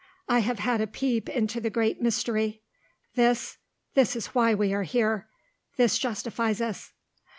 I 0.27 0.39
have 0.39 0.57
had 0.57 0.81
a 0.81 0.87
peep 0.87 1.29
into 1.29 1.61
the 1.61 1.69
great 1.69 2.01
mystery. 2.01 2.63
This 3.13 3.59
this 3.93 4.15
is 4.15 4.33
why 4.33 4.55
we 4.55 4.73
are 4.73 4.81
here 4.81 5.27
this 5.77 5.99
justifies 5.99 6.59
us." 6.59 6.93